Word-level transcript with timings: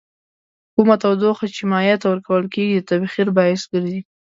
کومه 0.73 0.95
تودوخه 1.01 1.45
چې 1.55 1.61
مایع 1.71 1.95
ته 2.01 2.07
ورکول 2.09 2.43
کیږي 2.53 2.75
د 2.77 2.83
تبخیر 2.91 3.27
باعث 3.37 3.61
ګرځي. 3.71 3.99